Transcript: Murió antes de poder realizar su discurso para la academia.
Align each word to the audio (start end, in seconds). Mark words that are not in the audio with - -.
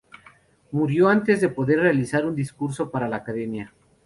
Murió 0.71 1.09
antes 1.09 1.41
de 1.41 1.49
poder 1.49 1.79
realizar 1.79 2.23
su 2.23 2.33
discurso 2.33 2.89
para 2.89 3.07
la 3.07 3.17
academia. 3.17 3.71